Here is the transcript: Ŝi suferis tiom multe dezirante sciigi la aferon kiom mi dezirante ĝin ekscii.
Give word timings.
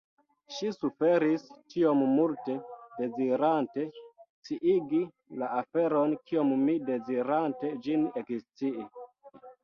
Ŝi 0.53 0.69
suferis 0.75 1.43
tiom 1.73 1.99
multe 2.13 2.53
dezirante 3.01 3.83
sciigi 3.97 5.01
la 5.41 5.49
aferon 5.57 6.15
kiom 6.31 6.49
mi 6.63 6.75
dezirante 6.87 7.71
ĝin 7.85 8.07
ekscii. 8.23 8.87